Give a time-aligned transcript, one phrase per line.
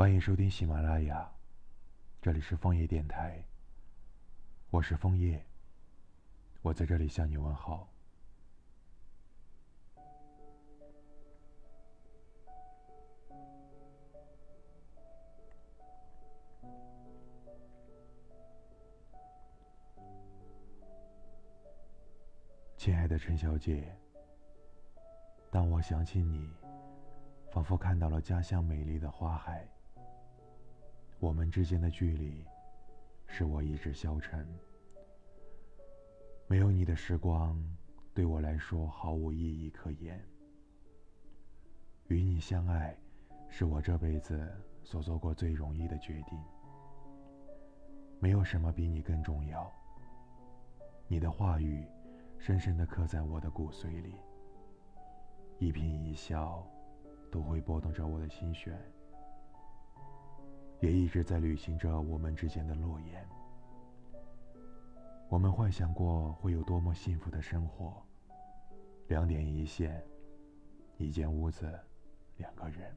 [0.00, 1.30] 欢迎收听喜马拉雅，
[2.22, 3.44] 这里是枫叶电台，
[4.70, 5.44] 我是枫叶，
[6.62, 7.86] 我在这里向你问好。
[22.78, 23.94] 亲爱的陈小姐，
[25.50, 26.50] 当我想起你，
[27.50, 29.68] 仿佛看到了家乡美丽的花海。
[31.20, 32.44] 我们之间的距离，
[33.26, 34.44] 使我意志消沉。
[36.48, 37.62] 没有你的时光，
[38.12, 40.20] 对我来说毫无意义可言。
[42.08, 42.96] 与你相爱，
[43.48, 44.50] 是我这辈子
[44.82, 46.36] 所做过最容易的决定。
[48.18, 49.70] 没有什么比你更重要。
[51.06, 51.86] 你的话语。
[52.42, 54.14] 深深地刻在我的骨髓里，
[55.58, 56.66] 一颦一笑
[57.30, 58.74] 都会拨动着我的心弦，
[60.80, 63.26] 也一直在履行着我们之间的诺言。
[65.28, 68.02] 我们幻想过会有多么幸福的生活，
[69.08, 70.02] 两点一线，
[70.96, 71.78] 一间屋子，
[72.36, 72.94] 两个人，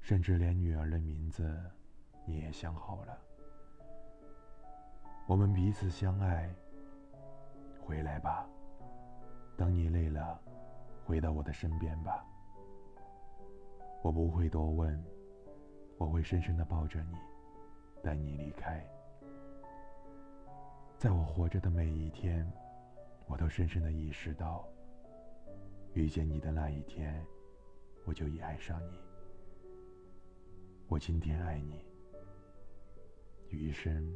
[0.00, 1.60] 甚至连女儿的名字
[2.24, 3.18] 你也想好了。
[5.26, 6.48] 我们彼此相爱。
[7.82, 8.48] 回来吧，
[9.56, 10.40] 等你累了，
[11.04, 12.24] 回到我的身边吧。
[14.00, 15.04] 我不会多问，
[16.00, 17.14] 我会深深的抱着你，
[18.02, 18.82] 带你离开。
[20.96, 22.50] 在我活着的每一天，
[23.26, 24.66] 我都深深的意识到，
[25.92, 27.22] 遇见你的那一天，
[28.06, 28.98] 我就已爱上你。
[30.88, 31.84] 我今天爱你，
[33.50, 34.10] 余生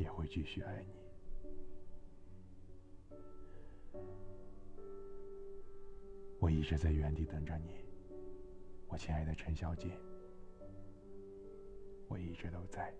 [0.00, 0.94] 也会继续爱你。
[6.40, 7.84] 我一直在原地等着你，
[8.88, 9.96] 我亲爱的陈小姐，
[12.14, 12.94] 我一直都在。